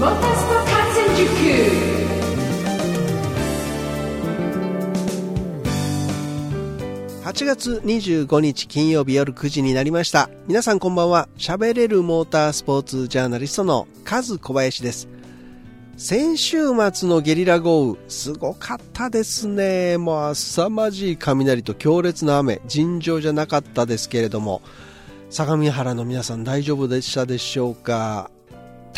[0.00, 0.02] 8
[7.44, 10.30] 月25日金曜日夜9時になりました。
[10.46, 11.28] 皆さんこんばんは。
[11.36, 15.06] 喋れるモータースポーツジャーナリストのカズ小林です。
[15.98, 19.98] 先週末のゲリラ豪雨、すごかったですね。
[19.98, 24.62] もう凄まじい雷と強烈な雨、尋常じゃなかったですけれども、
[25.28, 28.30] 相模原の皆さん大丈夫でしたでしょうか？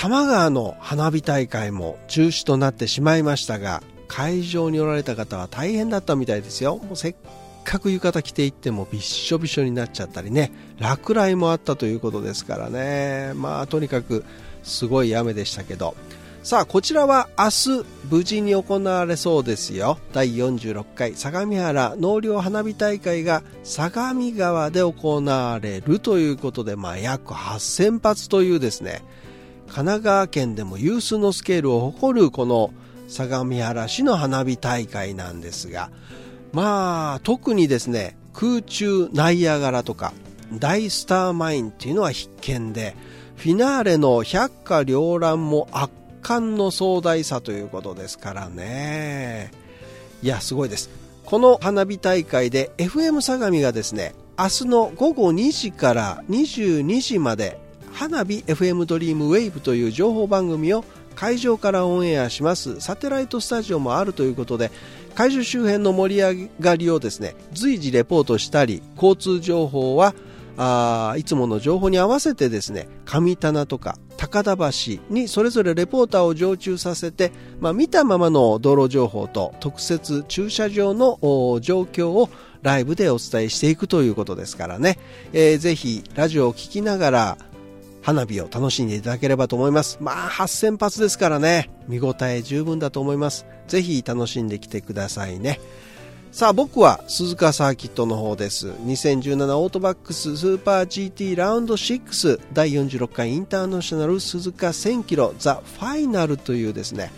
[0.03, 6.79] 多摩川の花火大会も中止となってしまいましたが、会場におられた方は大変だったみたいですよ。
[6.79, 7.15] もうせっ
[7.63, 10.51] かく浴衣着ていってもびっしょびしょになっちゃったりね。
[10.81, 13.33] 落雷もあったということですからね。
[13.37, 14.25] まあとにかく
[14.65, 15.95] すごい雨でしたけど。
[16.43, 19.99] さあこちらは明日無事に行われそうですよ。
[20.13, 29.05] 第46回相模原納涼花火大会が相模川で行われるということで、まあ、約8000発というですね
[29.73, 32.75] 神奈川県でも有数のスケールを誇るこの
[33.09, 35.91] 相模原市の花火大会なんですが
[36.53, 40.13] まあ特にですね空中ナイアガラとか
[40.53, 42.95] 大スターマインっていうのは必見で
[43.37, 49.51] フィナーレの百花繚乱も圧巻の壮大さということですからね。
[50.23, 50.91] いやすごいです。
[51.25, 57.59] この花火大会で FM 相模がですね明日の午後2時から22時まで
[58.03, 62.81] 花火 FM ドリームウェイブという情報番組を会場からオンエアします。
[62.81, 64.73] サテライトスタジオもあるということで
[65.15, 70.17] 会場周辺の盛り上がりをですね随時レポートしたり交通情報は
[70.57, 81.19] あいつもの情報に合わせてですね上棚とか高田橋にそれぞれレポーターを常駐させて、まあ、見たままの道路情報と特設駐車場の
[81.61, 82.31] 状況を
[82.63, 84.99] ライブでお伝えしていくということですからね、
[85.33, 87.39] えー、ぜひラジオを聴きながら
[88.03, 89.97] 花火を楽しんでいただければと思います。
[90.01, 91.71] まあ8000発ですからね。
[91.89, 93.47] 見応え十分だと思います。
[93.69, 95.61] ぜひ楽しんできてくださいね。
[96.33, 98.71] さあ僕は鈴鹿サーキットの方です。
[98.71, 107.13] 2017オートバックススーパー GT ラウンド6第46回インターナショナル鈴鹿1000キロザ・ファイナルというですね。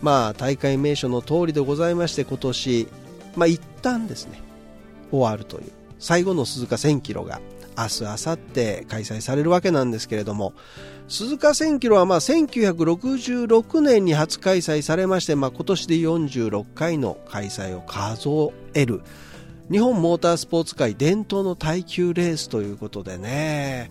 [0.00, 2.88] まあ大会名称の通りでございまして今年
[3.36, 4.40] まあ一旦ですね。
[5.10, 5.72] 終わるという。
[5.98, 7.40] 最後の鈴鹿1000キロが。
[7.76, 10.54] 明日、明後日開催されるわけなんですけれども、
[11.08, 18.28] 鈴鹿1000キロはまあ1966年に初開催されまして、まあ、今年で46回の開催を数
[18.74, 19.02] える。
[19.70, 23.88] 日本モータースポーツ界伝統の耐久レースということでね、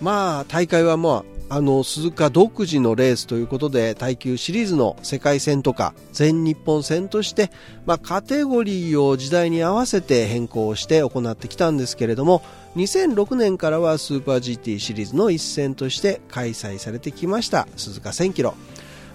[0.00, 7.50] まあ大会はまああの鈴鹿独自のレースということで耐久シリーズの世界戦とか全日本戦として、
[7.86, 12.42] まあ、カテゴリーを時代に合わせて変更して行ってきたんですけれども
[12.76, 18.54] 2006年からはスーパー GT シリーズの一戦として開催されてきました鈴鹿1000キロ。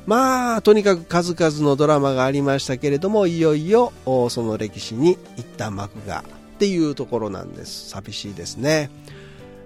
[0.06, 7.90] まあとにかく数々のドラマがありましたけれどもいよいよその歴史に一旦幕がっていうところなんです。
[7.90, 8.90] 寂しいですね。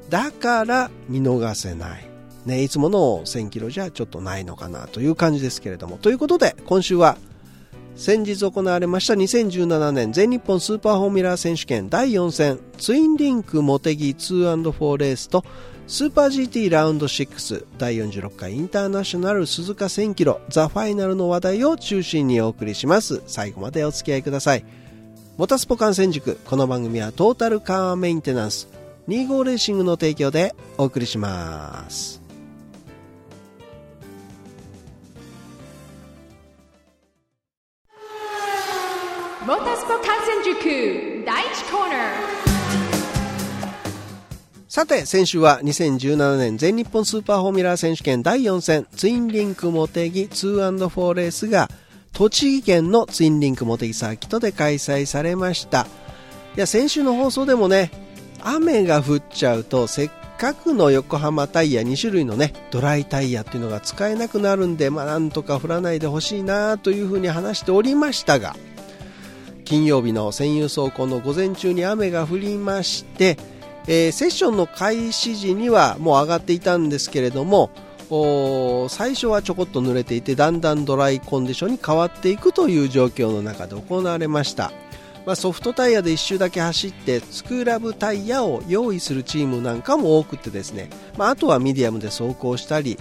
[0.10, 2.08] だから見逃せない
[2.46, 5.98] ね、いつもの1000キロじゃちょっとないのかなという感じですけれども。
[5.98, 7.18] ということで、今週は
[7.98, 15.44] 先日行われました2017年全日本スーパーフォーミュラー選手権第4戦ツインリンクモテギ 2&4 レースと
[15.88, 23.24] スーパー GT ラウンド6第46回インターナショナル鈴鹿1000キロ THE FINAL の話題を中心にお送りします。
[23.26, 24.64] 最後までお付き合いください。
[25.38, 28.77] モタスポ観戦塾、この番組はトータルカーメンテナンス
[29.08, 32.22] 25レーシングの提供でお送りします。
[39.46, 42.38] モータースポ観戦塾第1コーナー
[44.68, 51.70] さて、先週は2017年全日本スーパーフォーミュラー選手権第4戦ツインリンクモテギ 2&4 レースが
[52.12, 55.88] 栃木県のツインリンクモテギサーキットで開催されました。
[56.58, 58.07] いや、先週の放送でもね、
[58.42, 68.56] 雨が降っちゃうとせっかくの横浜タイヤ2種類のね、ドライタイヤっていうのが使えなくなるんで、まあなんとか降らないでほしいなというふうに話しておりましたが、
[69.66, 73.38] 金曜日の専有走行の午前中に雨が降りまして、
[73.88, 77.70] えー、セッションの開始時にはもう上がっていたんですけれども
[78.90, 84.72] 最初はちょこっと濡れていてだんだんドライコンディションに変わっていくという状況の中で行われました、
[85.28, 92.98] まあ、ソフトタイヤで1周だけ走ってスクラブタイヤを用意するチームなんかも多くてですね、まあ、あとはミディアムで走行したり。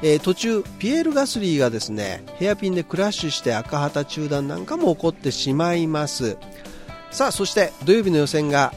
[0.00, 6.36] えー、途中ピエール・ガスリーがですねヘアピンでクラッシュして赤旗中断なんかも起こってしまいます。
[7.10, 8.72] さあそして土曜日の予選が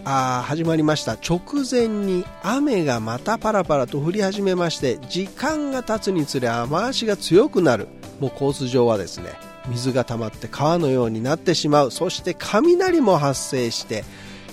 [0.46, 1.14] 始まりました。
[1.14, 7.88] 直前に雨がまたパラパラと降り始めまして時間が経つにつれ雨足が強くなる。
[8.20, 11.92] もうコース上はですね水が溜まって川のようになってしまう。
[11.92, 14.04] そして雷も発生して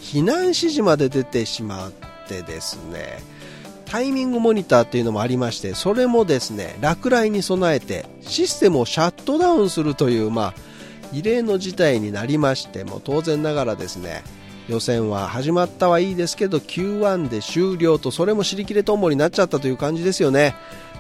[0.01, 1.93] 避難指示まで出てしまっ
[2.29, 3.23] てですね。
[3.87, 10.55] タイミングモニターっていうのもありましてそれもですね落雷に備えてシステムをシャットダウンするというまあ
[11.11, 14.25] 異例の事態になりましても当然ながらですね
[14.69, 20.55] 予選は始まったはいいですけど Q1 で終了とそれも尻切れとんぼになっちゃったという感じですよね。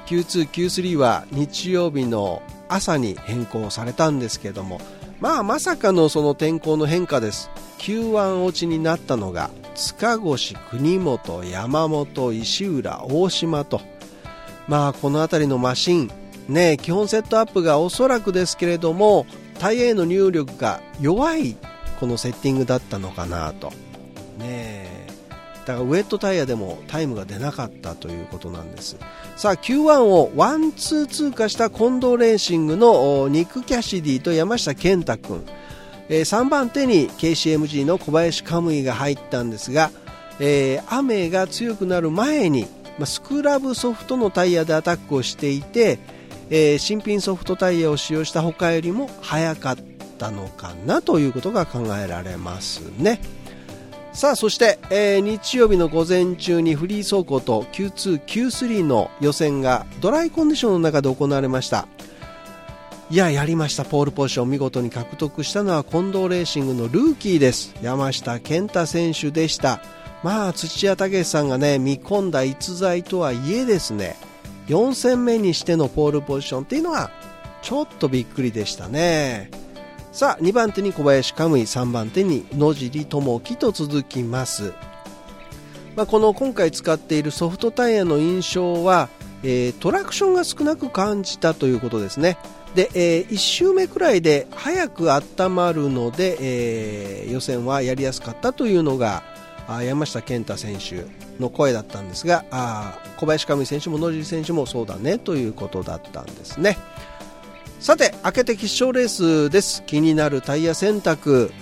[0.06, 4.80] Q2、Q3 は日曜日の朝に変更されたんですけども
[5.20, 7.50] まあまさかのその天候の変化です。
[7.78, 13.80] Q1 落ちになったのが塚越、国本、山本、石浦、大島と。
[14.68, 16.10] まあこの辺りのマシン
[16.48, 19.26] ね基本セットアップがおそらくですけれども
[19.58, 21.56] タイヤへの入力が弱い
[21.98, 23.70] このセッティングだったのかなと。
[24.38, 24.77] ねえ。
[25.68, 28.96] だからウェットタイヤでもタイムが出なかったということなんです
[29.36, 35.44] さあ Q1 を1-2通過した近藤レーシングのニック・キャシディと山下健太君、
[36.08, 39.90] え、3番手に KCMG の小林カムイが入ったんですが、
[40.40, 42.66] えー、雨が強くなる前に、
[43.04, 45.98] スクラブソフトのタイヤでアタックをしていて、
[46.48, 49.76] えー、新品ソフトタイヤを使用した他よりも速かっ
[50.18, 53.20] たのかなということが考えられますね
[54.18, 61.86] さあそして、えー、日曜日の午前中にフリー走行と Q2、Q3 の予選がドライコンディションの中で行われました。
[63.10, 63.84] いややりました。
[63.84, 67.72] ポールポジション見事に獲得したのは近藤レーシングのルーキーです。
[67.80, 69.80] 山下健太選手でした。
[70.24, 74.16] まあ土屋武さんがね見込んだ逸材とはいえですね。
[74.66, 77.12] 4戦目にしてのポールポジションっていうのは
[77.62, 79.52] ちょっとびっくりでしたね。
[80.18, 84.72] さあ2番手に小林カムイ3番手に野尻智樹と続きます、
[85.94, 89.10] まあ、この今回使っているソフトタイヤの印象は、
[89.44, 92.36] えー、トラクションが少なく感じたということですね。
[92.74, 99.22] で、えー、1周目くらいで早く温まるので、えー、予選はやりやすかったというのが
[99.68, 101.04] 山下健太選手
[101.40, 106.76] の声だったんですがあ小林上選手も野尻選手もそうだねということだったんですね。
[107.80, 109.84] さて明けて決勝レースです。
[109.84, 111.52] 気になるタイヤ選択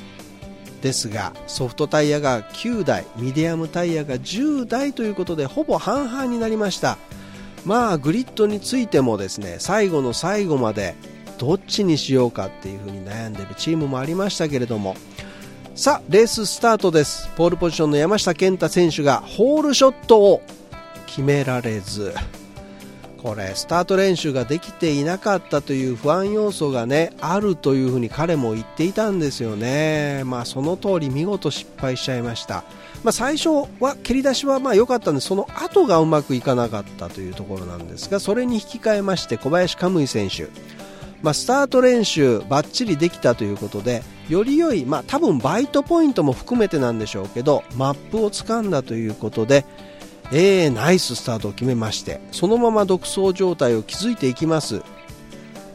[0.80, 6.96] ですがソフトタイヤが9台ミディアムタイヤが10台ということでほぼ半々になりました。
[7.64, 10.94] まあグリッドについてもですね最後の最後まで
[11.38, 14.96] どっちにしようかっていうふうに悩んでるチームもありましたけれども。
[15.74, 17.28] さあレーススタートです。
[17.36, 20.42] ポールポジションの山下健太選手がホールショットを
[21.06, 22.14] 決められず。
[23.26, 30.23] これスタート練習ができていなかったという不安要素がねあるというふうに彼も言っていたんですよね。
[30.25, 32.62] まあその通り見事失敗しちゃいました。
[33.02, 33.49] まあ、最初
[33.81, 40.46] は蹴り出しはまあ良かったんでその後がうまくいかなかったというところなんですがそれに引き換えまして小林カムイ選手。
[41.20, 49.64] まあ、スタート練習ばっちりできたということでより良い、まあ、多分バイトポイントも含めてなんでしょうけどマップをつかんだということで、
[50.32, 54.82] えー、ナイススタートを決めましてそのまま独走状態を築いていきます。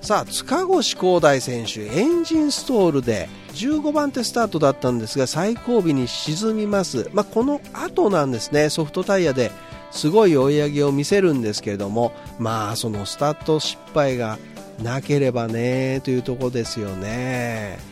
[0.02, 8.70] さあ塚越光大選手エンジンストールで15番手スタートだったんですが最後尾に沈みます、まあ、この後なんですね。
[8.70, 9.52] ソフトタイヤで
[9.92, 14.40] すごい追い上げを見せるんですけれどもまあそのスタート失敗が
[14.82, 17.91] なければねというところですよね。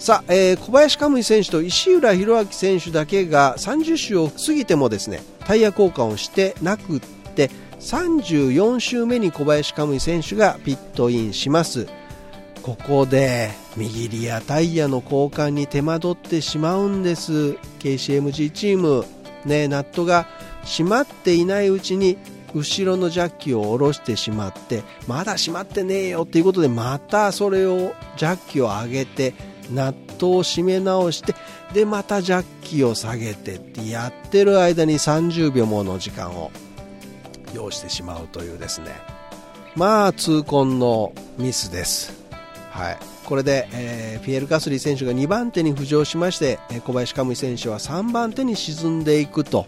[0.00, 7.00] さあ、えー、小林カムイ選手と石浦弘明選手だけが30周を過ぎてもですねタイヤ交換をしてなくっ
[7.34, 11.86] て34周目に小林カムイ選手がピットインします。
[12.62, 17.58] ここで右リアタイヤの交換に手間取ってしまうんです。
[17.80, 19.04] KCMG チーム
[19.44, 20.26] ねナットが
[20.64, 22.16] 閉まっていないうちに
[22.54, 29.34] 後ろのジャッキを下ろしてしまってまだ閉まってねえよっていうことでまたそれをジャッキを上げて
[29.72, 31.34] ナットを締め直して
[31.72, 36.50] でまたジャッキを下げてってやってる間に30秒もの時間を
[37.54, 38.92] 要してしまうというですね。
[39.76, 42.12] まあ痛恨のミスです。
[42.70, 42.98] はい。
[43.30, 49.66] これで、えー、ピエール・ガスリー選手が2番手に浮上しまして小林カムイ選手は3番手に沈んでいくと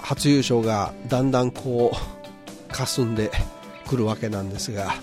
[0.00, 3.32] 初優勝がだんだんこう霞んで
[3.88, 4.94] くるわけなんですが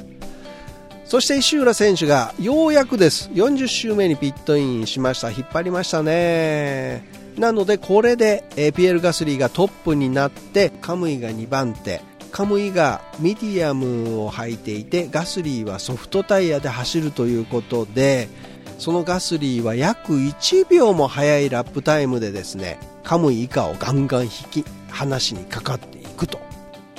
[1.10, 3.32] そして石浦選手がようやくです。
[3.34, 5.32] 40周目にピットインしました。
[5.32, 7.04] 引っ張りましたね。
[7.36, 12.02] なのでこれで、えピエール・ガスリーがトップになってカムイが2番手。
[12.32, 18.30] カムイがミディアムを履いていてガスリーはソフトタイヤで走るということで
[18.78, 24.30] そのガスリーは約1秒も速いラップタイムでですねカムイ以下をガンガン引
[24.64, 26.40] き離しにかかっていくと。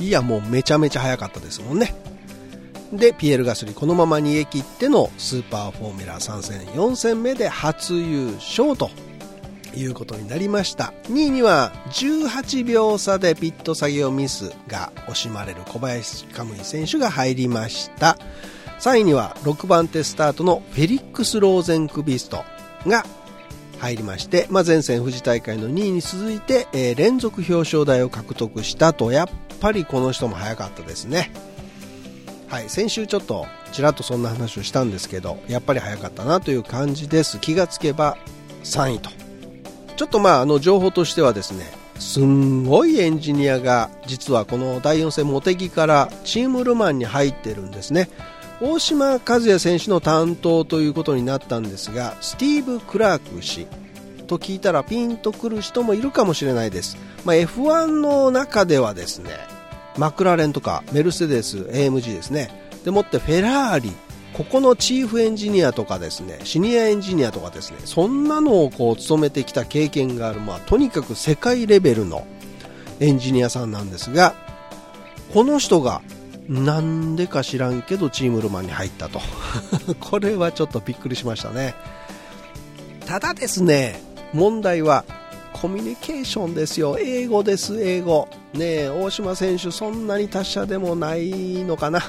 [0.01, 1.95] いやもうめちゃめちゃ速かったですもんね。
[2.93, 8.91] でピエール・ガスリーこのまま逃げ切ってのスーパーフォーミュラー3戦4戦目で初優勝と
[9.77, 10.93] いうことになりました。
[11.05, 18.19] 2位には18秒差でピット作業ミスが惜しまれる小林カムイ選手が入りました。
[18.81, 22.45] 3位には6番手スタートのフェリックス・ローゼンクビスト
[22.87, 23.05] が
[23.79, 29.13] 入りまして、まあ、前線富士大会の2位に続いて、えー、連続表彰台を獲得したと。
[29.13, 29.29] やっ
[29.61, 31.31] ぱりこの人も早かったですね。
[32.51, 37.39] はい先週ちょっとちらっとそんな話をしたんですけどやっぱり早かったなという感じです。
[37.39, 38.19] 気がつけば
[38.65, 39.11] 3位と。
[39.97, 41.65] ちょっとまああの情報としてはですね
[42.01, 48.09] すんごいエンジニアが実はこの第4戦茂木からチームルマンに入ってるんですね。
[48.61, 53.67] 大島和也選手の担当ということになったんですがスティーブ・クラーク氏
[54.27, 59.31] と聞いたらピンとくる人もいるかもしれないです、まあ、F1 の中ではですね
[59.97, 62.51] マクラーレンとかメルセデス AMG ですね。
[62.85, 63.93] でもってフェラーリ
[64.33, 72.27] ここのチーフエンジニアとかですねシニアエンジニアとかですねそんなのをこう務めてきた経験がある、まあ、とにかく世界レベルの
[73.01, 74.35] エンジニアさんなんですが
[75.35, 76.01] この人が
[76.49, 79.21] なんでか知らんけどチームルマンに入ったと。
[80.01, 81.75] これはちょっとびっくりしましたね。
[83.07, 85.05] ただですね問題は
[85.53, 86.97] コミュニケーションですよ。
[86.99, 88.29] 英語です英語。
[88.55, 92.01] ね大島選手そんなに達者でもないのかな。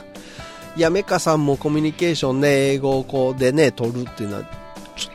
[0.78, 4.44] いやメカさんもコミュニケーションね英語をこうでね取るっていうのは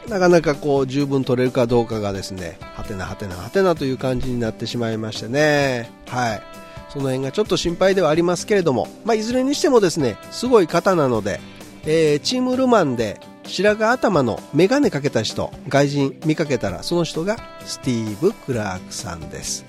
[0.09, 5.91] なかなかこう十分取れるかどうかがですねはてなはてなはてなという感じになってしまいましてね。
[6.09, 6.43] はい。
[6.89, 11.41] その辺がちょっと心配ではありますけれども、まあ、いずれにしてもですねすごい方なので、
[11.85, 19.65] えー、チームルマンで白髪頭の眼鏡かけた人外人見かけたらその人がスティーブ・クラークさんです。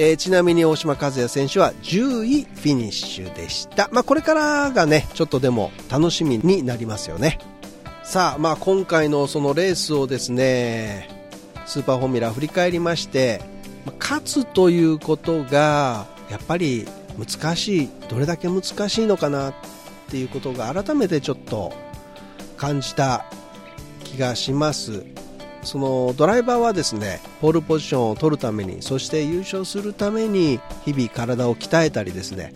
[0.00, 3.88] えー、ちなみに大島和也選手は10位フィニッシュでした。
[3.90, 7.40] まあ、これからがね、ちょっとでも楽しみになりますよね。
[8.04, 11.08] さあ、まあ、今回のそのレースをですね、
[11.66, 13.40] スーパーフォーミュラ振り返りまして、
[13.98, 16.86] 勝つということが、やっぱり
[17.18, 19.54] 難しい、どれだけ難しいのかなっ
[20.10, 21.72] ていうことが改めてちょっと
[22.56, 23.24] 感じた
[24.04, 25.04] 気がします。
[25.68, 32.54] そのドライバーはですねポールポジションを取るためにそして優勝するために日々体を鍛えたりですね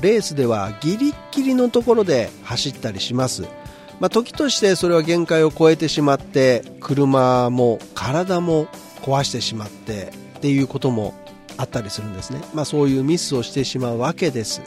[0.00, 3.42] レースではギリギリのところで走ったりします、
[4.00, 8.66] まあ、時としてそれは限界を超えてしまって車も体も
[9.02, 11.12] 壊してしまってっていうことも
[11.58, 14.62] あったりするんですね、まあ、そういうミスをしてしまうわけです。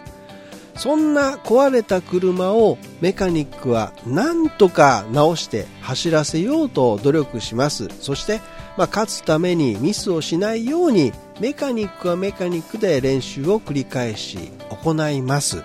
[0.77, 7.89] そんな壊れた車をメカニックは何とか直して走らせようと努力します。
[8.00, 8.39] そして、
[8.77, 15.63] まあ、勝つためにミスをしないようにメカニックはメカニックで練習を繰り返し行います。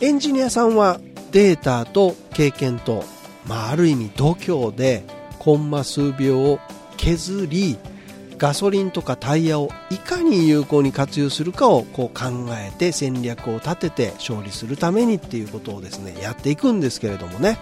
[0.00, 1.00] エンジニアさんは
[1.32, 3.04] データと経験と、
[3.46, 5.04] まあ、ある意味度胸で
[5.38, 6.60] コンマ数秒を
[6.96, 7.78] 削り
[8.38, 17.58] ガソリンとかタイヤをいかに有効に活用するかをこう考えて戦略を立てて勝利するためにっていうことをですねやっていくんですけれどもね。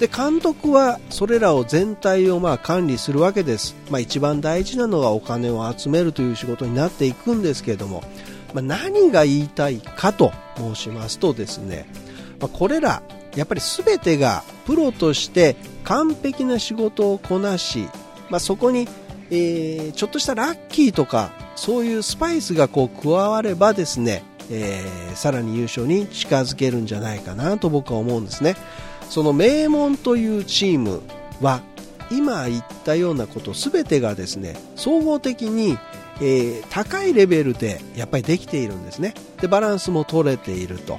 [0.00, 8.02] で監督はそれらを全体をまあ管理するわけです、まあ、一番大事なのはお金を集めるという仕事になっていくんですけれども、
[8.54, 11.86] まあ、何が言いたいかと申しますとですね、
[12.40, 13.02] まあ、これら
[13.36, 17.86] やっぱり全てがプロとして完璧な仕事をこなし、
[18.30, 18.88] まあ、そこに
[19.30, 28.56] えー、ちょっとしたラッキーとかそういうスパイスがこう加わればですね、えー、さらに優勝に近づけるんじゃないかなと僕は思うんですね。
[29.08, 31.02] その名門というチーム
[31.40, 31.62] は
[32.10, 35.78] 今言ったようなこと全てがですね総合的に、
[36.20, 39.14] えー、高いレベルでやっぱりできているんですね。
[39.40, 40.98] でバランスも取れていると。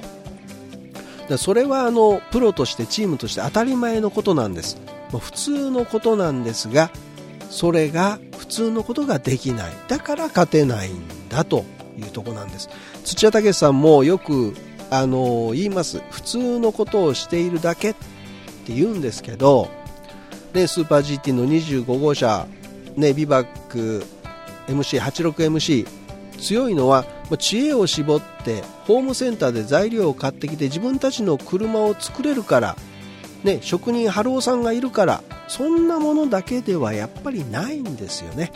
[1.38, 4.78] それはあのプロとしてチームとして当たり前のことなんです。
[5.10, 6.90] 普通のことなんですが
[7.52, 9.72] それが普通のことができない。
[9.86, 11.66] だから勝てないんだと
[11.98, 12.70] いうとこなんです。
[13.04, 14.54] 土屋武さんもよく
[14.90, 16.00] あの言います。
[16.10, 17.94] 普通のことをしているだけっ
[18.64, 19.68] て言うんですけど、
[20.54, 22.46] ね、スーパー GT の25号車、
[22.96, 24.02] ね、ビバック
[24.68, 25.86] MC86MC
[26.40, 27.04] 強いのは
[27.38, 32.76] 知恵を絞ってホームセンターで材料を買ってきて自分たちの車を作れるから、
[33.44, 38.50] ね、職人春夫さんがいるからそんなものだけではやっぱりないんですよね。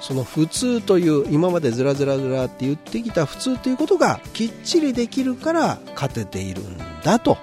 [0.00, 7.36] その普通という今までずらずらずらって言ってきた普通ということがきっちりできるから勝てているんだと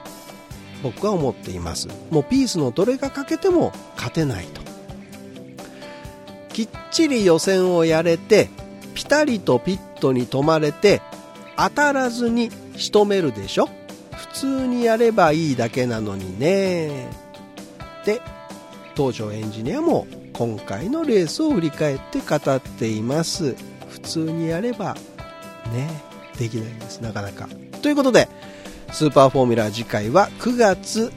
[0.81, 1.89] 僕は思っています。
[2.09, 4.61] もうピースのどれが欠けても勝てないと。
[6.51, 8.49] きっちり予選をやれて
[8.95, 11.03] ピタリとピットに止まれて
[11.55, 13.69] 当たらずに仕留めるでしょ。
[14.11, 17.11] 普通にやればいいだけなのにね。
[18.05, 18.19] で
[18.99, 23.55] 東條エンジニアも今回のレースを振り返って語っています。
[23.87, 24.93] 普通にやれば
[25.73, 25.89] ね
[26.37, 27.47] できないんですなかなか。
[27.81, 28.27] ということで
[28.91, 31.13] スーパーフォーミュラー次回は9月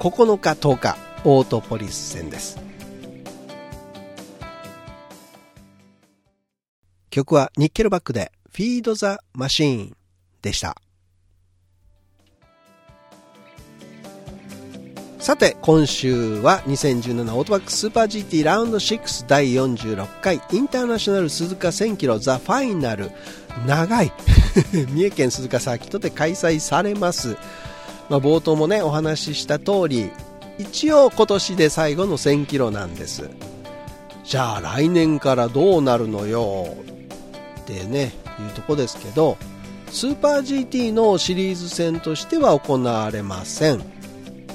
[0.00, 2.58] 9日10日オートポリス戦です。
[7.10, 9.96] 曲はニッケルバックでフィード・ザ・マシーン
[10.42, 10.83] でした。
[15.24, 23.10] さて今週は2017オートバックスーパー GT ラウンド6第46回インターナショナル鈴鹿1000キロザ・ファイナル。
[23.66, 24.12] 長い。
[24.92, 27.38] 三重県鈴鹿サーキットで開催されます、
[28.10, 30.10] まあ、冒頭もねお話しした通り
[30.58, 33.30] 一応今年で最後の1000キロなんです。
[34.24, 36.66] じゃあ来年からどうなるのよ。
[37.60, 38.12] ってね
[38.46, 39.38] いうとこですけど
[39.90, 43.78] スーパー GT のシリーズ戦としては行われません。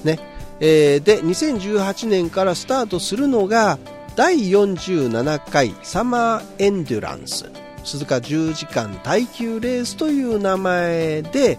[0.04, 0.29] ね。
[0.60, 3.80] えー、で2018年からスタートするのが
[4.16, 7.50] 第47回サマーエンデュランス。
[7.84, 11.58] 鈴鹿10時間耐久レースという名前で、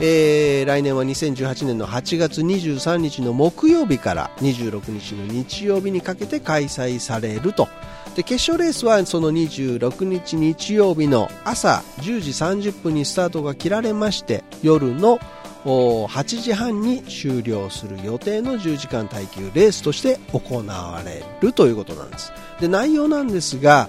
[0.00, 7.68] えー、来年は2018年の8月23日の木曜日から26日の日曜日にかけて開催されると。
[8.16, 15.18] で決勝レースはその26日日曜日の朝10時30分にスタートが切られまして夜の
[15.64, 22.32] 8時半に終了する予定の10時間耐久レースとして行われるということなんです。
[22.60, 23.88] で内容なんですが、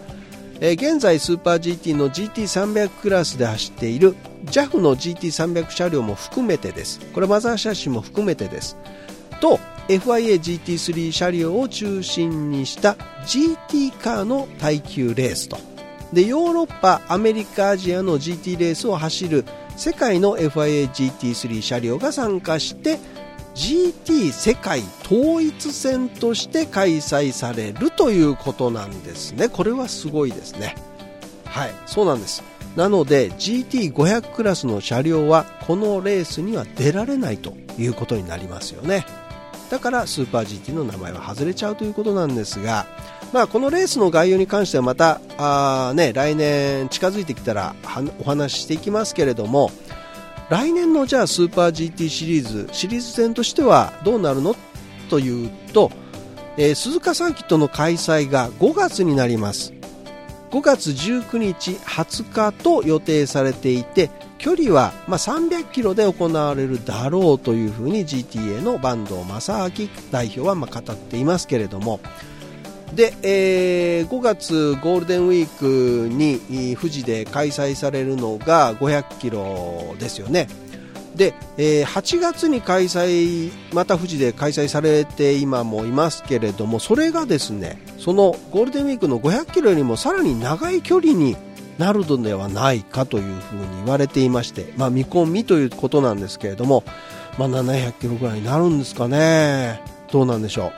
[0.60, 4.15] えー、現在スーパー GT の GT300 クラスで走っている
[4.46, 7.00] JAF の GT300 車両も含めてです。
[7.13, 8.77] これマザーシャシも含めてです。
[9.42, 15.58] と FIA GT3 車両を中心にした GT カーの耐久レースと。
[16.13, 23.00] でヨーロッパアメリカアジアの GT レースを走る世界の FIA GT3 車両が参加して
[23.55, 29.48] GT 世界統一戦として開催されるということなんですね。
[29.48, 30.75] これはすごいですね。
[31.46, 32.44] はいそうなんです。
[32.75, 39.05] なので GT500 クラスの車両はこのレースには出られないということになりますよね。
[39.74, 42.86] だからスーパー GT の名前は外れちゃうということなんですが
[43.33, 47.74] まあ、このレースの概要に関してはまたあ、ね、来年近づいてきたら
[48.20, 49.72] お話ししていきますけれども
[50.51, 54.55] 来年のじゃあスーパー GT シリーズシリーズ戦としてはどうなるの
[55.09, 55.92] というと、
[56.57, 59.74] えー、鈴鹿サーキットの開催が5月になります。
[60.51, 64.12] 5月19日20日と予定されていて
[64.44, 72.01] 距離はま300キロで行われるだろうというふうに GTA の坂東正明代表はまあ語っていますけれども
[72.94, 80.48] で、えー、5月ゴールデンウィークに富士で開催されるのが500キロですよね。
[81.16, 91.36] で、えー、8月に開催、また富士で開催されて今もいますけれども、それがですね、そのゴールデンウィークの500キロよりもさらに長い距離に
[91.77, 96.83] なるのではないかというふうに言われていまして、まあ見込みということなんですけれども、
[97.38, 99.81] まあ700キロぐらいになるんですかね。
[100.12, 100.74] どうなんでしょう。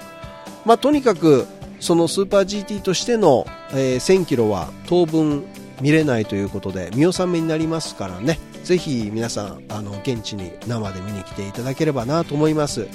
[0.66, 1.46] まあとにかく
[1.80, 5.46] そのスーパー GT としての、えー、1000キロは当分
[5.82, 12.88] 見れないということで見納めになりますからねぜひ皆さんあの現地に生で見に来ていただければなと思います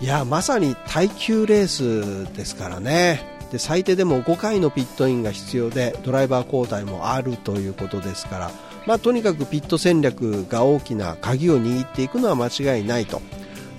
[0.00, 8.50] いやまさに耐久レースですからねで最低でも5回のピットインが必要でドライバー交代もあるということですから、
[8.86, 13.20] まあ、とにかくピット戦略が大きな鍵を握っていくのは間違いないと。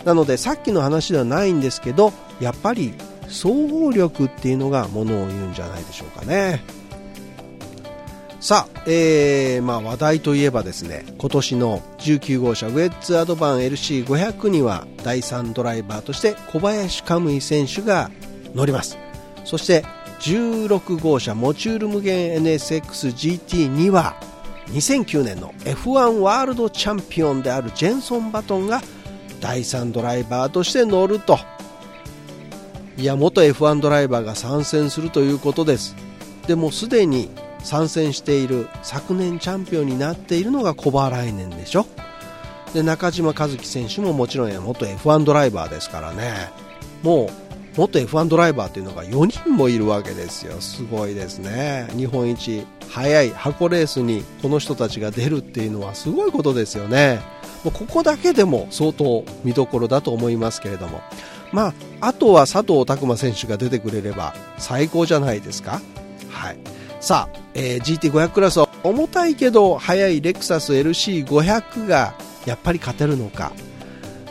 [0.06, 2.94] なのでさっきの話ではないんですけどやっぱり
[3.30, 6.62] 総合力っていうのがものを言うんじゃないでしょうかね。
[8.40, 18.12] さあ、えー、まあ話題といえばですね今年の19号車ウェッツアドバン LC500 には第3ドライバーとして小林カムイ選手が
[18.54, 19.03] 乗ります。
[19.44, 19.86] そして
[20.20, 24.16] 16号車モチュール無限 NSXGT には
[24.68, 28.82] 2009年の F1 ワールドチャンピオンであるジェンソン・バトンが
[29.42, 31.38] 第3ドライバーとして乗ると。
[32.96, 35.96] いや元 F1 ドライバーが参戦するということです。
[36.48, 37.30] でもすでに
[37.60, 41.86] 参戦している昨年チャンピオンになっているのが小原来年でしょ。
[42.74, 46.50] で中島和樹選手ももちろん元 F1 ドライバーですからね。
[47.02, 47.30] もう
[47.76, 57.20] 元 F1 ドライバーというのが4人もいるわけですよすごいですね日本一速い箱レースにこの人たちが出るっていうのはすごいことですよね
[57.64, 61.02] もうここだけでも相当見どころだと思いますけれども、
[61.52, 65.82] まあ、あとは佐藤拓磨選手が出てくれれば最高じゃないですか。
[66.30, 66.58] はい。
[67.00, 73.54] さあ、えー、GT500 クラスは重たいけど速いレクサス LC500 がやっぱり勝てるのか。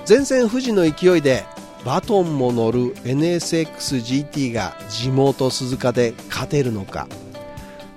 [0.07, 1.44] 前線富士の勢いで
[1.84, 7.08] バトンも乗る NSXGT が地元鈴鹿で勝てるのか。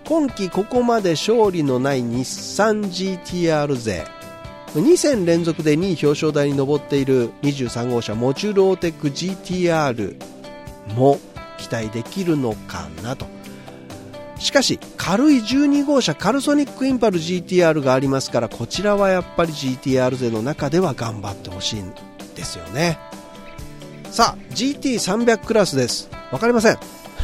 [0.05, 4.05] 今季ここまで勝利のない日産 GTR 勢。
[4.73, 10.15] 2戦連続で2位表彰台に上っている23号車モチュローテック GTR
[10.95, 11.19] も
[11.57, 13.25] 期待できるのかなと。
[14.37, 21.93] しかし軽い12号車カルソニックインパル GTR がありますからこちらはやっぱり GTR 勢の中では頑張ってほしいん
[22.35, 22.99] ですよね。
[24.15, 26.09] さあ GT300 クラスです。
[26.31, 26.77] 分かりません。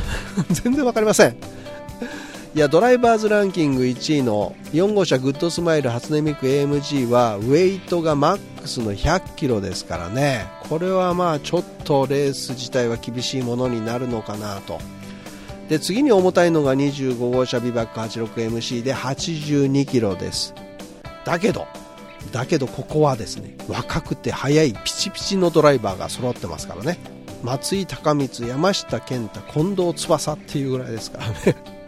[0.52, 1.38] 全然分かりません。
[2.54, 10.48] いやドライバーズランキング1位の4号車グッドスマイル初音ミク AMG はウェイトがマックスの100キロですからね。
[10.68, 14.78] これはまあちょっとレース自体は厳しいものになるのかなと。
[15.70, 20.54] で次に重たいのが25号車ビバック 86MC で82キロです。
[21.24, 21.68] だけど
[22.32, 26.98] だけどここはですね若くて速いピチピチのドライバーが揃ってますからね
[27.44, 31.36] 松井孝光山下健太近藤翼っていうぐらいですからね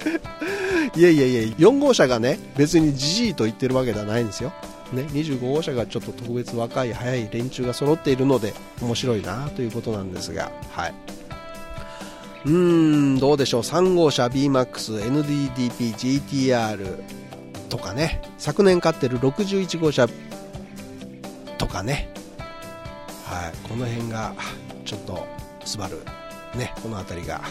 [0.96, 4.52] いやいやいや、4号車がね、別にじじいと言ってるわけではないんですよ。
[4.92, 10.94] ね、25号車がちょっと特別若い、速い連中が揃っているので、面白いなということなんですが、はい。
[12.46, 13.62] うーん、どうでしょう。
[13.62, 17.00] 3号車 BMAX、NDDP、GTR
[17.74, 20.08] とかね、昨年勝ってる61号車
[21.58, 22.08] とかね、
[23.26, 24.36] はい、この辺が、
[24.86, 25.26] ちょっと、
[25.66, 25.98] スバル、
[26.56, 27.42] ね、この辺りが、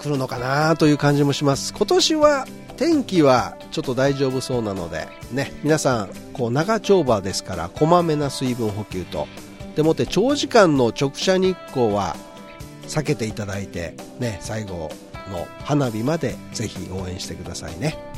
[0.00, 1.72] 来るのかなという感じもします。
[1.74, 2.44] 今年は
[2.76, 9.28] 天気はちょっと大丈夫そうなのでね皆さんこう長丁場ですからこまめな水分補給と。
[9.76, 12.16] でもって長時間の直射日光は
[12.88, 14.90] 避けていただいてね最後
[15.30, 18.13] の花火までぜひ応援してくださいね。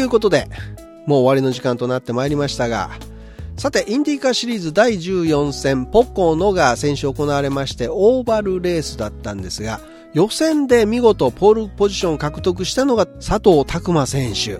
[0.00, 0.48] いうことで、
[1.06, 2.90] もう終わりの時間となってまいりましたが、
[3.56, 9.80] さて、インディーカーシリーズ第14戦、ポコノが先週行われまして、オーバルレースだったんですが、
[10.14, 14.58] 予選で見事ポールポジションを獲得したのが佐藤拓磨選手。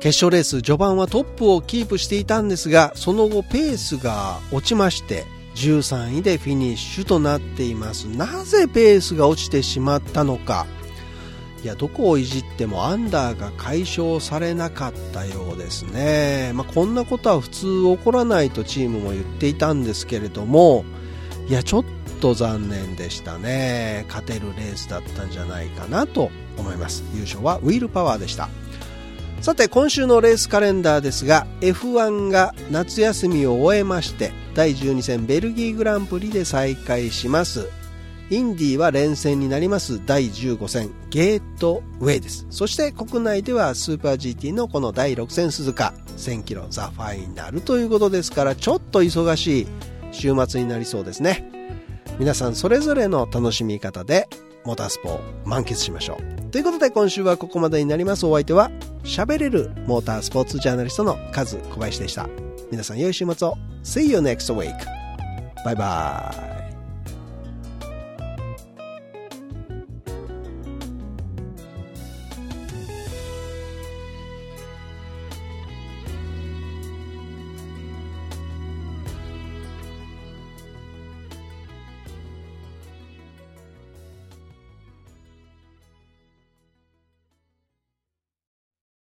[0.00, 5.24] 決勝レース序盤はトップをキープしていたんですが、その後ペースが落ちまして、
[5.56, 8.04] 13位でフィニッシュとなっています。
[8.04, 10.66] なぜペースが落ちてしまったのか。
[11.62, 20.84] いやどこをいじってもアンダーが解消されなかったようですね、まあ、こんなことは普通起こらないとチームも言っていたんですけれども
[21.48, 21.84] いやちょっ
[22.20, 24.04] と残念でしたね。
[24.08, 27.02] 勝てるレースだったんじゃないかなと思います。
[27.14, 28.48] 優勝はウィルパワーでした。
[29.40, 37.79] さて今週のレースカレンダーですが F1 が夏休みを終えまして第12戦ベルギーグランプリで再開します。
[38.30, 42.46] インディは連戦になります第15戦ゲートウェイです。
[42.48, 49.66] そして国内ではスーパー GT のこの第6戦鈴鹿1000キロザファイナルということですからちょっと忙しい
[50.12, 51.50] 週末になりそうですね。
[52.20, 54.28] 皆さんそれぞれの楽しみ方で
[54.64, 56.50] モータースポーを満喫しましょう。
[56.50, 58.26] ということで今週はここまでになります。
[58.26, 58.70] お相手は
[59.02, 62.28] 喋れるモータースポーツジャーナリストのカズ小林でした。
[62.70, 63.56] 皆さん良い週末を。
[63.82, 64.72] See you next week.
[65.64, 66.49] バイバイ。